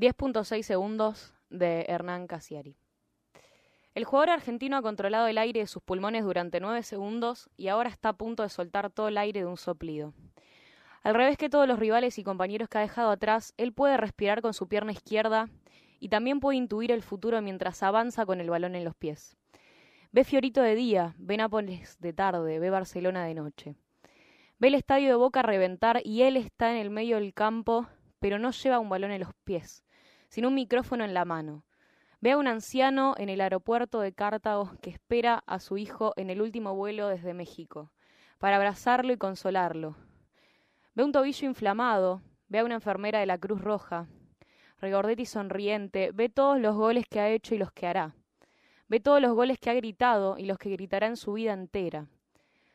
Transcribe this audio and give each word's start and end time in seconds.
10.6 0.00 0.62
segundos 0.62 1.34
de 1.50 1.84
Hernán 1.86 2.26
Casiari. 2.26 2.74
El 3.94 4.06
jugador 4.06 4.30
argentino 4.30 4.78
ha 4.78 4.82
controlado 4.82 5.26
el 5.26 5.36
aire 5.36 5.60
de 5.60 5.66
sus 5.66 5.82
pulmones 5.82 6.24
durante 6.24 6.58
9 6.58 6.82
segundos 6.84 7.50
y 7.58 7.68
ahora 7.68 7.90
está 7.90 8.08
a 8.08 8.12
punto 8.14 8.42
de 8.42 8.48
soltar 8.48 8.88
todo 8.88 9.08
el 9.08 9.18
aire 9.18 9.40
de 9.40 9.46
un 9.46 9.58
soplido. 9.58 10.14
Al 11.02 11.14
revés 11.14 11.36
que 11.36 11.50
todos 11.50 11.68
los 11.68 11.78
rivales 11.78 12.18
y 12.18 12.24
compañeros 12.24 12.70
que 12.70 12.78
ha 12.78 12.80
dejado 12.80 13.10
atrás, 13.10 13.52
él 13.58 13.74
puede 13.74 13.98
respirar 13.98 14.40
con 14.40 14.54
su 14.54 14.68
pierna 14.68 14.92
izquierda 14.92 15.50
y 15.98 16.08
también 16.08 16.40
puede 16.40 16.56
intuir 16.56 16.92
el 16.92 17.02
futuro 17.02 17.42
mientras 17.42 17.82
avanza 17.82 18.24
con 18.24 18.40
el 18.40 18.48
balón 18.48 18.76
en 18.76 18.84
los 18.84 18.94
pies. 18.94 19.36
Ve 20.12 20.24
Fiorito 20.24 20.62
de 20.62 20.76
día, 20.76 21.14
ve 21.18 21.36
Nápoles 21.36 22.00
de 22.00 22.14
tarde, 22.14 22.58
ve 22.58 22.70
Barcelona 22.70 23.26
de 23.26 23.34
noche. 23.34 23.74
Ve 24.58 24.68
el 24.68 24.76
estadio 24.76 25.10
de 25.10 25.16
Boca 25.16 25.42
reventar 25.42 26.00
y 26.06 26.22
él 26.22 26.38
está 26.38 26.70
en 26.70 26.78
el 26.78 26.88
medio 26.88 27.16
del 27.16 27.34
campo, 27.34 27.86
pero 28.18 28.38
no 28.38 28.50
lleva 28.52 28.78
un 28.78 28.88
balón 28.88 29.10
en 29.10 29.20
los 29.20 29.34
pies, 29.44 29.84
sino 30.30 30.48
un 30.48 30.54
micrófono 30.54 31.04
en 31.04 31.12
la 31.12 31.26
mano. 31.26 31.64
Ve 32.22 32.32
a 32.32 32.38
un 32.38 32.46
anciano 32.46 33.14
en 33.18 33.28
el 33.28 33.40
aeropuerto 33.40 34.00
de 34.00 34.12
Cartago 34.12 34.70
que 34.80 34.90
espera 34.90 35.42
a 35.46 35.58
su 35.58 35.76
hijo 35.76 36.14
en 36.16 36.30
el 36.30 36.40
último 36.40 36.74
vuelo 36.74 37.08
desde 37.08 37.34
México, 37.34 37.90
para 38.38 38.56
abrazarlo 38.56 39.12
y 39.12 39.16
consolarlo. 39.16 39.96
Ve 40.94 41.04
un 41.04 41.12
tobillo 41.12 41.46
inflamado, 41.46 42.22
ve 42.48 42.60
a 42.60 42.64
una 42.64 42.76
enfermera 42.76 43.20
de 43.20 43.26
la 43.26 43.38
Cruz 43.38 43.60
Roja, 43.60 44.06
regordete 44.80 45.22
y 45.22 45.26
sonriente, 45.26 46.10
ve 46.12 46.28
todos 46.28 46.60
los 46.60 46.76
goles 46.76 47.06
que 47.08 47.20
ha 47.20 47.28
hecho 47.28 47.54
y 47.54 47.58
los 47.58 47.72
que 47.72 47.86
hará. 47.86 48.14
Ve 48.88 49.00
todos 49.00 49.20
los 49.20 49.34
goles 49.34 49.58
que 49.58 49.70
ha 49.70 49.74
gritado 49.74 50.36
y 50.38 50.46
los 50.46 50.58
que 50.58 50.70
gritará 50.70 51.06
en 51.06 51.16
su 51.16 51.32
vida 51.34 51.52
entera. 51.52 52.06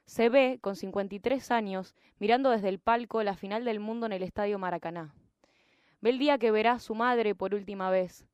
Se 0.06 0.30
ve, 0.30 0.60
con 0.62 0.76
53 0.76 1.52
años, 1.52 1.96
mirando 2.20 2.52
desde 2.52 2.70
el 2.70 2.80
palco 2.80 3.24
la 3.24 3.36
final 3.36 3.66
del 3.66 3.80
mundo 3.80 4.06
en 4.06 4.14
el 4.14 4.24
Estadio 4.24 4.60
Maracaná. 4.60 5.14
Ve 6.06 6.12
el 6.12 6.20
día 6.20 6.38
que 6.38 6.52
verá 6.52 6.74
a 6.74 6.80
su 6.80 6.94
madre 6.94 7.34
por 7.34 7.56
última 7.56 7.90
vez. 7.90 8.28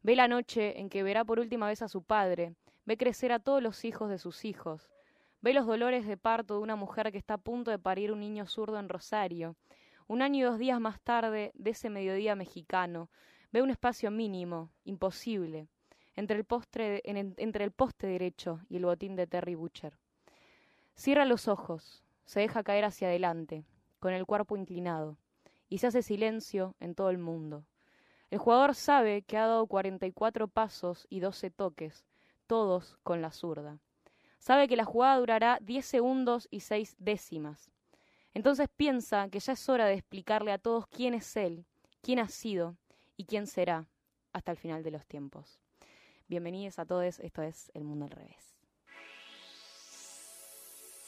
Ve 0.00 0.16
la 0.16 0.28
noche 0.28 0.80
en 0.80 0.88
que 0.88 1.02
verá 1.02 1.26
por 1.26 1.38
última 1.38 1.66
vez 1.66 1.82
a 1.82 1.88
su 1.88 2.02
padre. 2.02 2.54
Ve 2.86 2.96
crecer 2.96 3.32
a 3.32 3.38
todos 3.38 3.62
los 3.62 3.84
hijos 3.84 4.08
de 4.08 4.16
sus 4.16 4.46
hijos. 4.46 4.88
Ve 5.42 5.52
los 5.52 5.66
dolores 5.66 6.06
de 6.06 6.16
parto 6.16 6.54
de 6.54 6.60
una 6.60 6.74
mujer 6.74 7.12
que 7.12 7.18
está 7.18 7.34
a 7.34 7.36
punto 7.36 7.70
de 7.70 7.78
parir 7.78 8.12
un 8.12 8.20
niño 8.20 8.46
zurdo 8.46 8.78
en 8.78 8.88
Rosario. 8.88 9.56
Un 10.06 10.22
año 10.22 10.38
y 10.38 10.48
dos 10.48 10.58
días 10.58 10.80
más 10.80 11.02
tarde 11.02 11.52
de 11.52 11.72
ese 11.72 11.90
mediodía 11.90 12.34
mexicano, 12.34 13.10
ve 13.52 13.60
un 13.60 13.68
espacio 13.68 14.10
mínimo, 14.10 14.70
imposible, 14.84 15.68
entre 16.16 16.38
el, 16.38 16.46
entre 17.36 17.64
el 17.64 17.72
poste 17.72 18.06
derecho 18.06 18.60
y 18.70 18.78
el 18.78 18.86
botín 18.86 19.16
de 19.16 19.26
Terry 19.26 19.54
Butcher. 19.54 19.98
Cierra 20.94 21.26
los 21.26 21.46
ojos, 21.46 22.02
se 22.24 22.40
deja 22.40 22.64
caer 22.64 22.86
hacia 22.86 23.08
adelante, 23.08 23.66
con 23.98 24.14
el 24.14 24.24
cuerpo 24.24 24.56
inclinado, 24.56 25.18
y 25.68 25.78
se 25.78 25.88
hace 25.88 26.02
silencio 26.02 26.74
en 26.80 26.94
todo 26.94 27.10
el 27.10 27.18
mundo. 27.18 27.64
El 28.30 28.38
jugador 28.38 28.74
sabe 28.74 29.22
que 29.22 29.36
ha 29.36 29.46
dado 29.46 29.66
44 29.66 30.48
pasos 30.48 31.06
y 31.08 31.20
12 31.20 31.50
toques, 31.50 32.04
todos 32.46 32.98
con 33.02 33.22
la 33.22 33.30
zurda. 33.30 33.78
Sabe 34.38 34.68
que 34.68 34.76
la 34.76 34.84
jugada 34.84 35.18
durará 35.18 35.58
10 35.62 35.84
segundos 35.84 36.48
y 36.50 36.60
6 36.60 36.96
décimas. 36.98 37.70
Entonces 38.34 38.68
piensa 38.68 39.28
que 39.30 39.40
ya 39.40 39.54
es 39.54 39.68
hora 39.68 39.86
de 39.86 39.94
explicarle 39.94 40.52
a 40.52 40.58
todos 40.58 40.86
quién 40.86 41.14
es 41.14 41.36
él, 41.36 41.64
quién 42.02 42.18
ha 42.18 42.28
sido 42.28 42.76
y 43.16 43.24
quién 43.24 43.46
será 43.46 43.86
hasta 44.32 44.52
el 44.52 44.58
final 44.58 44.82
de 44.82 44.90
los 44.90 45.06
tiempos. 45.06 45.60
Bienvenidos 46.28 46.78
a 46.78 46.84
todos, 46.84 47.18
esto 47.20 47.42
es 47.42 47.70
El 47.74 47.84
Mundo 47.84 48.04
al 48.04 48.10
Revés. 48.10 48.57